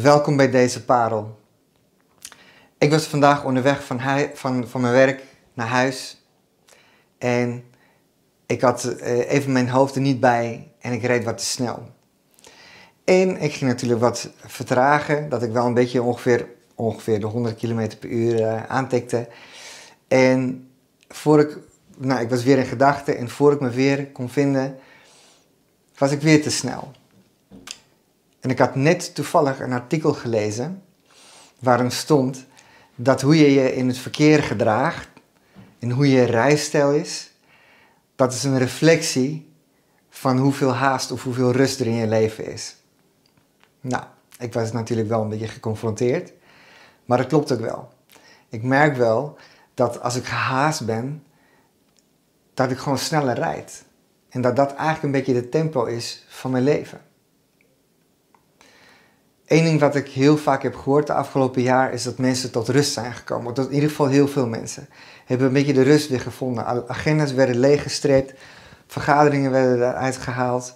[0.00, 1.38] Welkom bij deze parel.
[2.78, 4.00] Ik was vandaag onderweg van,
[4.34, 5.22] van, van mijn werk
[5.54, 6.24] naar huis
[7.18, 7.64] en
[8.46, 11.88] ik had eh, even mijn hoofd er niet bij en ik reed wat te snel.
[13.04, 17.56] En ik ging natuurlijk wat vertragen, dat ik wel een beetje ongeveer, ongeveer de 100
[17.56, 19.28] km per uur uh, aantikte.
[20.08, 20.70] En
[21.08, 21.58] voor ik,
[21.96, 24.78] nou ik was weer in gedachten en voor ik me weer kon vinden,
[25.98, 26.92] was ik weer te snel.
[28.42, 30.82] En ik had net toevallig een artikel gelezen
[31.58, 32.46] waarin stond
[32.94, 35.08] dat hoe je je in het verkeer gedraagt
[35.78, 37.32] en hoe je rijstijl is,
[38.16, 39.52] dat is een reflectie
[40.10, 42.76] van hoeveel haast of hoeveel rust er in je leven is.
[43.80, 44.04] Nou,
[44.38, 46.32] ik was natuurlijk wel een beetje geconfronteerd,
[47.04, 47.92] maar dat klopt ook wel.
[48.48, 49.36] Ik merk wel
[49.74, 51.24] dat als ik gehaast ben,
[52.54, 53.84] dat ik gewoon sneller rijd.
[54.28, 57.00] En dat dat eigenlijk een beetje de tempo is van mijn leven.
[59.52, 62.68] Eén ding wat ik heel vaak heb gehoord de afgelopen jaar is dat mensen tot
[62.68, 63.54] rust zijn gekomen.
[63.54, 64.88] Tot in ieder geval heel veel mensen
[65.24, 66.88] hebben een beetje de rust weer gevonden.
[66.88, 68.32] Agendas werden leeggestreept,
[68.86, 70.74] vergaderingen werden eruit gehaald,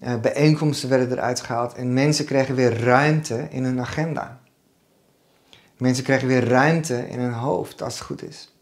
[0.00, 4.40] eh, bijeenkomsten werden eruit gehaald en mensen kregen weer ruimte in hun agenda.
[5.76, 8.54] Mensen kregen weer ruimte in hun hoofd, als het goed is.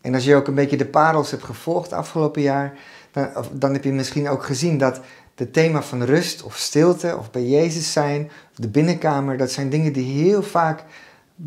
[0.00, 2.78] En als je ook een beetje de parels hebt gevolgd afgelopen jaar,
[3.10, 5.00] dan, dan heb je misschien ook gezien dat
[5.34, 9.70] het thema van rust of stilte of bij Jezus zijn, of de binnenkamer, dat zijn
[9.70, 10.84] dingen die heel vaak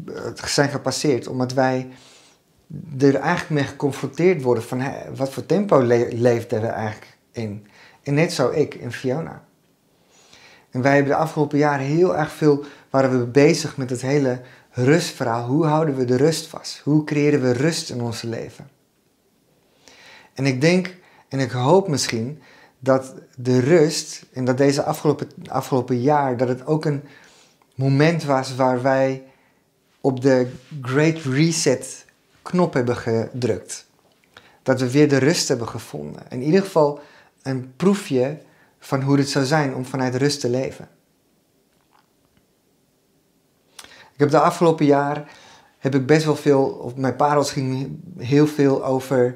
[0.07, 1.88] eh, zijn gepasseerd, omdat wij
[2.99, 4.83] er eigenlijk mee geconfronteerd worden van
[5.15, 7.67] wat voor tempo le we eigenlijk in.
[8.03, 9.43] En net zo ik in Fiona.
[10.71, 14.41] En wij hebben de afgelopen jaren heel erg veel, waren we bezig met het hele
[14.71, 15.47] rustverhaal.
[15.47, 16.81] Hoe houden we de rust vast?
[16.83, 18.69] Hoe creëren we rust in ons leven?
[20.33, 20.95] En ik denk,
[21.27, 22.41] en ik hoop misschien,
[22.80, 27.03] dat de rust, en dat deze afgelopen, afgelopen jaar, dat het ook een
[27.75, 29.23] moment was waar wij
[30.02, 32.05] op de Great Reset
[32.42, 33.86] knop hebben gedrukt.
[34.64, 36.21] Dat we weer de rust hebben gevonden.
[36.30, 36.99] In ieder geval
[37.42, 38.37] een proefje
[38.80, 40.87] van hoe het zou zijn om vanuit rust te leven.
[44.14, 45.32] Ik heb de afgelopen jaar
[45.77, 49.36] heb ik best wel veel, of mijn parels ging heel veel over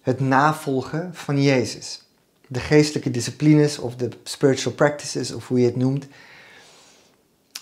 [0.00, 2.09] het navolgen van Jezus
[2.52, 6.06] de geestelijke disciplines of de spiritual practices of hoe je het noemt.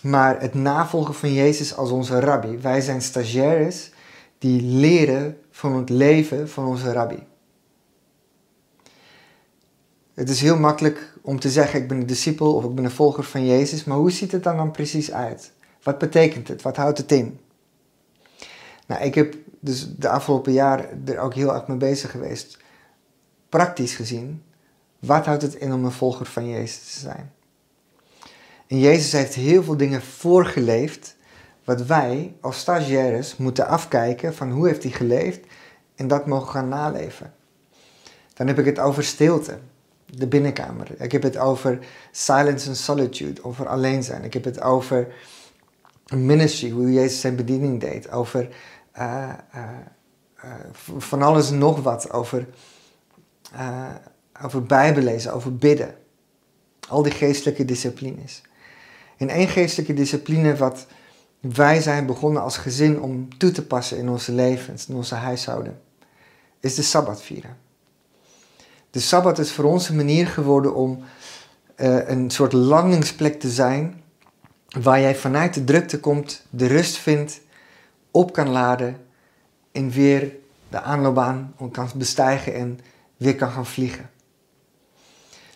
[0.02, 2.58] Maar het navolgen van Jezus als onze rabbi.
[2.58, 3.90] Wij zijn stagiaires
[4.38, 7.22] die leren van het leven van onze rabbi.
[10.14, 12.90] Het is heel makkelijk om te zeggen ik ben een discipel of ik ben een
[12.90, 15.52] volger van Jezus, maar hoe ziet het dan dan precies uit?
[15.82, 16.62] Wat betekent het?
[16.62, 17.40] Wat houdt het in?
[18.86, 22.58] Nou, ik heb dus de afgelopen jaren er ook heel erg mee bezig geweest.
[23.48, 24.42] Praktisch gezien,
[24.98, 27.32] wat houdt het in om een volger van Jezus te zijn?
[28.66, 31.16] En Jezus heeft heel veel dingen voorgeleefd,
[31.64, 35.40] wat wij als stagiaires moeten afkijken van hoe heeft hij geleefd
[35.94, 37.34] en dat mogen gaan naleven.
[38.34, 39.58] Dan heb ik het over stilte,
[40.06, 41.00] de binnenkamer.
[41.02, 41.78] Ik heb het over
[42.10, 44.24] silence and solitude, over alleen zijn.
[44.24, 45.14] Ik heb het over
[46.14, 48.10] ministry, hoe Jezus zijn bediening deed.
[48.10, 48.48] Over
[48.98, 49.62] uh, uh,
[50.44, 50.52] uh,
[50.98, 52.12] van alles en nog wat.
[52.12, 52.46] Over
[54.42, 55.94] over Bijbel lezen, over bidden.
[56.88, 58.42] Al die geestelijke disciplines.
[59.16, 60.86] En één geestelijke discipline wat
[61.40, 65.80] wij zijn begonnen als gezin om toe te passen in onze levens, in onze huishouden,
[66.60, 67.56] is de Sabbat vieren.
[68.90, 71.02] De Sabbat is voor ons een manier geworden om
[71.76, 74.02] uh, een soort landingsplek te zijn
[74.68, 77.40] waar jij vanuit de drukte komt, de rust vindt,
[78.10, 78.96] op kan laden
[79.72, 80.32] en weer
[80.68, 82.80] de aanloopbaan kan bestijgen en
[83.16, 84.10] weer kan gaan vliegen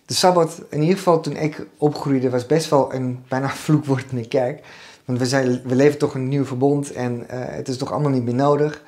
[0.07, 4.17] de Sabbat, in ieder geval toen ik opgroeide, was best wel een bijna vloekwoord in
[4.17, 4.65] de kerk.
[5.05, 8.11] Want we, zijn, we leven toch een nieuw verbond en uh, het is toch allemaal
[8.11, 8.83] niet meer nodig.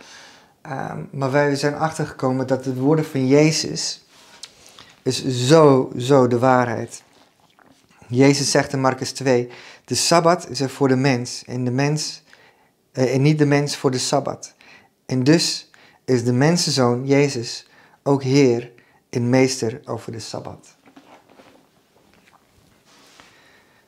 [0.67, 4.05] Uh, maar wij zijn achtergekomen dat het woorden van Jezus
[5.03, 7.03] is zo, zo de waarheid.
[8.09, 9.49] Jezus zegt in Marcus 2,
[9.85, 12.23] de Sabbat is er voor de mens en, de mens,
[12.93, 14.55] uh, en niet de mens voor de Sabbat.
[15.07, 15.71] En dus
[16.05, 17.69] is de mensenzoon, Jezus,
[18.03, 18.73] ook Heer
[19.11, 20.74] en Meester over de Sabbat.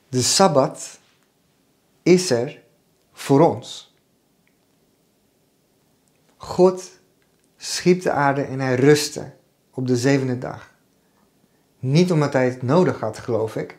[0.08, 0.98] De Sabbat
[2.02, 2.62] is er
[3.12, 3.94] voor ons.
[6.36, 6.90] God
[7.56, 9.32] schiep de aarde en hij rustte
[9.70, 10.74] op de zevende dag.
[11.78, 13.76] Niet omdat hij het nodig had, geloof ik,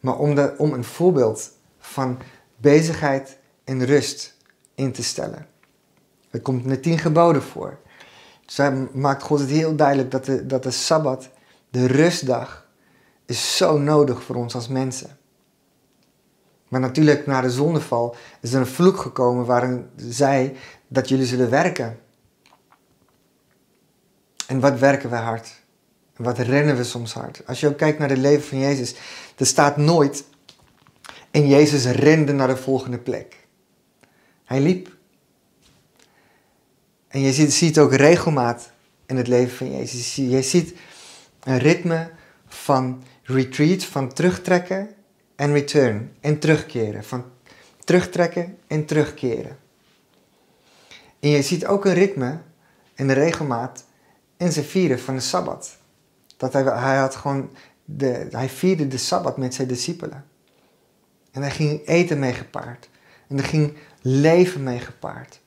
[0.00, 2.18] maar om, om een voorbeeld van
[2.56, 4.36] bezigheid en rust
[4.74, 5.46] in te stellen.
[6.30, 7.78] Het komt de tien geboden voor.
[8.44, 11.28] Dus hij maakt God het heel duidelijk dat de, dat de Sabbat,
[11.70, 12.66] de rustdag,
[13.26, 15.18] is zo nodig voor ons als mensen.
[16.76, 20.56] Maar natuurlijk, na de zondeval is er een vloek gekomen waarin zei
[20.88, 21.98] dat jullie zullen werken.
[24.46, 25.62] En wat werken we hard?
[26.16, 27.42] En wat rennen we soms hard?
[27.46, 28.94] Als je ook kijkt naar het leven van Jezus,
[29.36, 30.24] er staat nooit
[31.30, 33.46] en Jezus rende naar de volgende plek.
[34.44, 34.96] Hij liep.
[37.08, 38.70] En je ziet, ziet ook regelmaat
[39.06, 40.14] in het leven van Jezus.
[40.14, 40.74] Je ziet
[41.42, 42.10] een ritme
[42.48, 44.95] van retreat, van terugtrekken
[45.36, 46.12] en return.
[46.20, 47.04] En terugkeren.
[47.04, 47.24] Van
[47.84, 49.58] terugtrekken en terugkeren.
[51.20, 52.38] En je ziet ook een ritme
[52.94, 53.84] en een regelmaat
[54.36, 55.76] in zijn vieren van de Sabbat.
[56.36, 57.50] Dat hij, hij had gewoon
[57.84, 60.24] de, hij vierde de Sabbat met zijn discipelen.
[61.32, 62.88] En daar ging eten mee gepaard.
[63.28, 65.40] En er ging leven mee gepaard.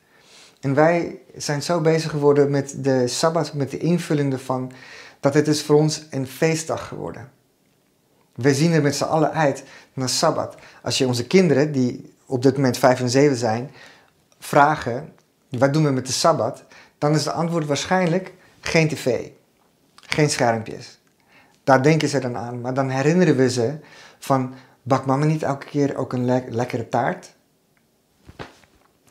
[0.60, 4.72] En wij zijn zo bezig geworden met de Sabbat, met de invulling ervan,
[5.20, 7.32] dat het is voor ons een feestdag geworden.
[8.42, 9.64] We zien er met z'n allen uit
[9.94, 10.56] naar Sabbat.
[10.84, 13.72] Als je onze kinderen, die op dit moment vijf en zeven zijn,
[14.40, 15.14] vragen,
[15.50, 16.64] wat doen we met de Sabbat?
[16.98, 19.28] Dan is de antwoord waarschijnlijk geen tv,
[19.96, 21.00] geen schermpjes.
[21.64, 23.80] Daar denken ze dan aan, maar dan herinneren we ze
[24.20, 24.54] van,
[24.84, 27.34] bak mama niet elke keer ook een lekkere taart?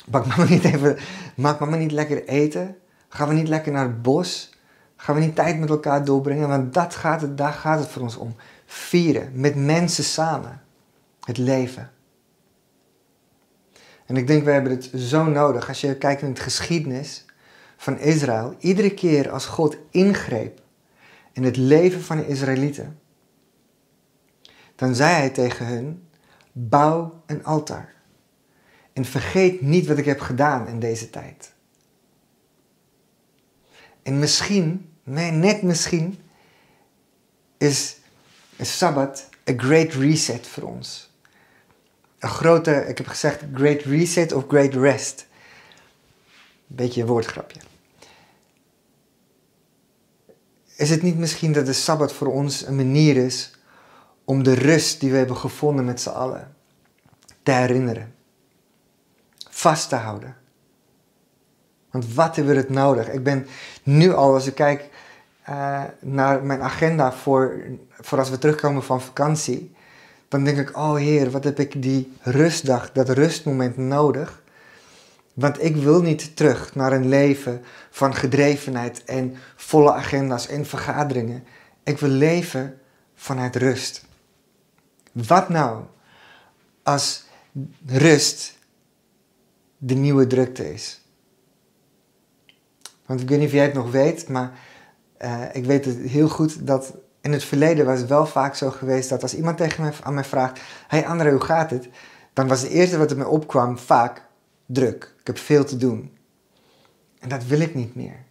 [0.06, 0.98] Bak mama niet even,
[1.36, 2.76] maak mama niet lekker eten?
[3.08, 4.56] Gaan we niet lekker naar het bos?
[4.96, 6.48] Gaan we niet tijd met elkaar doorbrengen?
[6.48, 8.36] Want dat gaat het, daar gaat het voor ons om.
[8.70, 10.62] Vieren, met mensen samen.
[11.20, 11.90] Het leven.
[14.06, 15.68] En ik denk, we hebben het zo nodig.
[15.68, 17.24] Als je kijkt in de geschiedenis
[17.76, 18.54] van Israël.
[18.58, 20.60] Iedere keer als God ingreep
[21.32, 22.98] in het leven van de Israëlieten.
[24.74, 26.08] Dan zei hij tegen hun,
[26.52, 27.94] bouw een altaar.
[28.92, 31.52] En vergeet niet wat ik heb gedaan in deze tijd.
[34.02, 36.18] En misschien, nee, net misschien,
[37.58, 37.96] is
[38.58, 41.10] een Sabbat een great reset voor ons.
[42.18, 45.26] Een grote, ik heb gezegd, great reset of great rest.
[46.66, 47.60] Beetje een woordgrapje.
[50.76, 53.50] Is het niet misschien dat de Sabbat voor ons een manier is
[54.24, 56.54] om de rust die we hebben gevonden met z'n allen
[57.42, 58.14] te herinneren?
[59.50, 60.36] Vast te houden.
[61.90, 63.08] Want wat hebben we het nodig?
[63.08, 63.46] Ik ben
[63.82, 64.88] nu al, als ik kijk
[65.48, 69.74] uh, naar mijn agenda voor, voor als we terugkomen van vakantie,
[70.28, 74.42] dan denk ik, oh Heer, wat heb ik die rustdag, dat rustmoment nodig?
[75.34, 81.44] Want ik wil niet terug naar een leven van gedrevenheid en volle agenda's en vergaderingen.
[81.82, 82.78] Ik wil leven
[83.14, 84.04] vanuit rust.
[85.12, 85.84] Wat nou
[86.82, 87.24] als
[87.86, 88.58] rust
[89.78, 91.00] de nieuwe drukte is?
[93.06, 94.58] Want ik weet niet of jij het nog weet, maar
[95.18, 98.70] uh, ik weet het heel goed dat in het verleden was het wel vaak zo
[98.70, 101.88] geweest dat als iemand tegen mij, aan mij vraagt: Hey André, hoe gaat het?
[102.32, 104.22] Dan was het eerste wat er me opkwam vaak
[104.66, 105.14] druk.
[105.20, 106.16] Ik heb veel te doen.
[107.18, 108.24] En dat wil ik niet meer.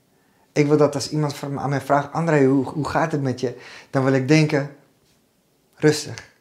[0.51, 3.57] Ik wil dat als iemand aan mij vraagt: André, hoe, hoe gaat het met je?
[3.89, 4.75] Dan wil ik denken:
[5.75, 6.35] rustig.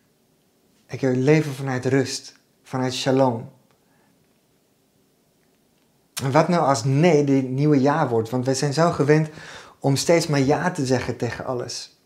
[0.86, 3.48] Ik wil leven vanuit rust, vanuit shalom.
[6.22, 8.30] En wat nou als nee dit nieuwe ja wordt?
[8.30, 9.28] Want wij zijn zo gewend
[9.86, 11.96] om steeds maar ja te zeggen tegen alles.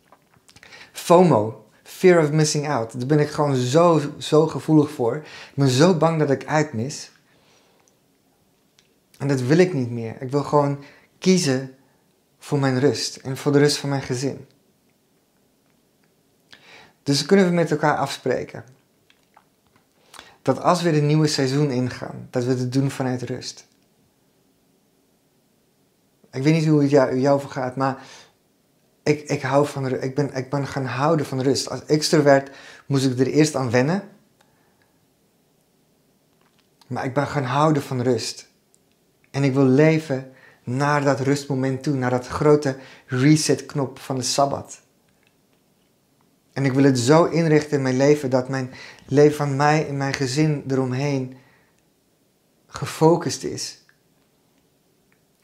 [0.92, 2.98] FOMO, fear of missing out.
[2.98, 5.16] Daar ben ik gewoon zo, zo gevoelig voor.
[5.16, 7.10] Ik ben zo bang dat ik uitmis.
[9.18, 10.22] En dat wil ik niet meer.
[10.22, 10.84] Ik wil gewoon
[11.18, 11.74] kiezen
[12.38, 14.46] voor mijn rust en voor de rust van mijn gezin.
[17.02, 18.64] Dus kunnen we met elkaar afspreken.
[20.42, 23.68] Dat als we de nieuwe seizoen ingaan, dat we het doen vanuit rust.
[26.32, 28.02] Ik weet niet hoe het jou, jou vergaat, maar
[29.02, 31.70] ik, ik, hou van, ik, ben, ik ben gaan houden van rust.
[31.70, 32.50] Als extrovert
[32.86, 34.02] moest ik er eerst aan wennen.
[36.86, 38.48] Maar ik ben gaan houden van rust.
[39.30, 40.32] En ik wil leven
[40.64, 44.80] naar dat rustmoment toe, naar dat grote reset-knop van de Sabbat.
[46.52, 48.70] En ik wil het zo inrichten in mijn leven dat mijn
[49.06, 51.36] leven van mij en mijn gezin eromheen
[52.66, 53.79] gefocust is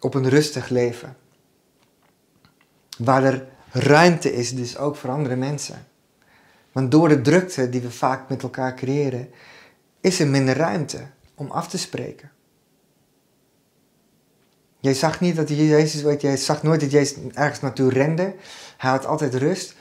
[0.00, 1.16] op een rustig leven.
[2.98, 5.86] Waar er ruimte is, dus ook voor andere mensen.
[6.72, 9.30] Want door de drukte die we vaak met elkaar creëren,
[10.00, 12.30] is er minder ruimte om af te spreken.
[14.80, 18.34] Jij zag niet dat Jezus, weet jij zag nooit dat Jezus ergens naartoe rende.
[18.76, 19.74] Hij had altijd rust,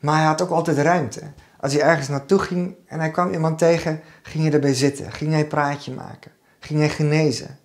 [0.00, 1.22] maar hij had ook altijd ruimte.
[1.60, 5.30] Als hij ergens naartoe ging en hij kwam iemand tegen, ging hij erbij zitten, ging
[5.30, 7.57] hij een praatje maken, ging hij genezen.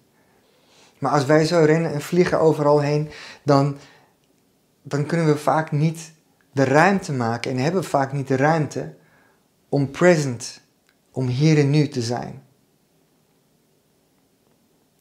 [1.03, 3.09] Maar als wij zo rennen en vliegen overal heen,
[3.43, 3.77] dan,
[4.81, 6.11] dan kunnen we vaak niet
[6.51, 8.95] de ruimte maken en hebben vaak niet de ruimte
[9.69, 10.61] om present,
[11.11, 12.41] om hier en nu te zijn.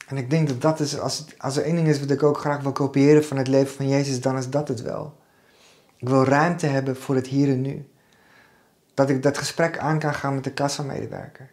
[0.06, 2.38] En ik denk dat dat is, als, als er één ding is wat ik ook
[2.38, 5.18] graag wil kopiëren van het leven van Jezus, dan is dat het wel.
[5.97, 7.88] Ik wil ruimte hebben voor het hier en nu.
[8.94, 11.50] Dat ik dat gesprek aan kan gaan met de kassamedewerker.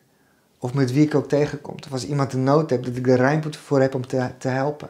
[0.59, 1.75] Of met wie ik ook tegenkom.
[1.85, 4.47] Of als iemand een nood heeft, dat ik de ruimte voor heb om te, te
[4.47, 4.89] helpen.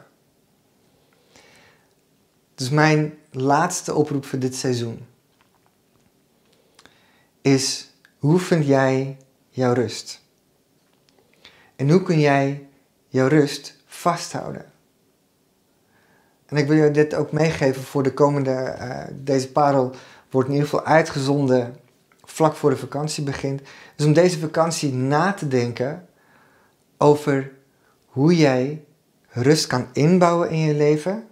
[2.56, 5.06] Dus mijn laatste oproep voor dit seizoen
[7.42, 9.18] is: hoe vind jij
[9.50, 10.22] jouw rust?
[11.76, 12.68] En hoe kun jij
[13.08, 14.72] jouw rust vasthouden?
[16.46, 18.76] En ik wil je dit ook meegeven voor de komende.
[18.80, 19.96] Uh, deze parel
[20.30, 21.76] wordt in ieder geval uitgezonden
[22.39, 23.62] vlak voor de vakantie begint.
[23.96, 26.08] Dus om deze vakantie na te denken
[26.98, 27.51] over
[28.05, 28.86] hoe jij
[29.27, 31.27] rust kan inbouwen in je leven.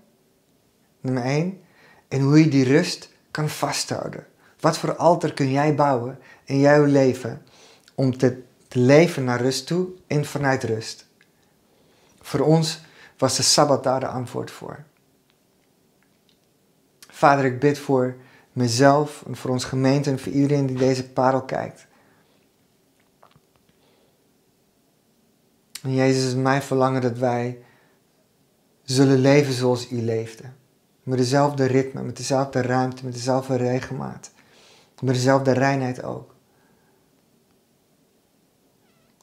[1.01, 1.61] Nummer 1.
[2.07, 4.27] En hoe je die rust kan vasthouden.
[4.59, 7.41] Wat voor alter kun jij bouwen in jouw leven
[7.95, 11.05] om te, te leven naar rust toe en vanuit rust?
[12.21, 12.81] Voor ons
[13.17, 14.83] was de Sabbat daar de antwoord voor.
[17.09, 18.15] Vader, ik bid voor
[18.57, 21.87] mezelf en voor ons gemeente en voor iedereen die deze parel kijkt.
[25.81, 27.63] En Jezus, is mijn verlangen dat wij
[28.83, 30.43] zullen leven zoals U leefde.
[31.03, 34.31] Met dezelfde ritme, met dezelfde ruimte, met dezelfde regelmaat.
[35.01, 36.35] Met dezelfde reinheid ook.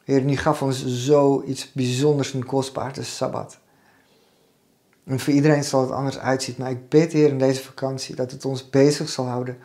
[0.04, 3.58] Heer, U gaf ons zoiets bijzonders en kostbaars, de Sabbat.
[5.04, 6.54] En voor iedereen zal het anders uitzien.
[6.58, 9.58] Maar ik bid, Heer, in deze vakantie dat het ons bezig zal houden.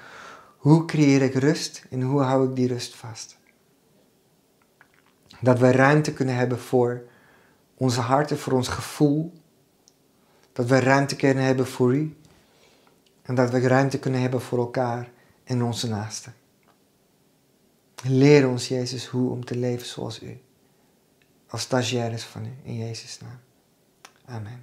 [0.58, 3.38] Hoe creëer ik rust en hoe hou ik die rust vast?
[5.42, 7.02] Dat wij ruimte kunnen hebben voor
[7.78, 9.34] onze harten, voor ons gevoel.
[10.54, 12.18] Dat wij ruimte kunnen hebben voor U.
[13.22, 15.12] En dat we ruimte kunnen hebben voor elkaar
[15.44, 16.34] en onze naasten.
[18.04, 20.42] Leer ons, Jezus, hoe om te leven zoals U.
[21.48, 23.40] Als stagiaires van U, in Jezus' naam.
[24.26, 24.58] Amen.